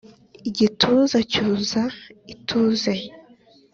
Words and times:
igituza 0.49 1.17
cyuza 1.31 1.81
ituze 2.33 2.93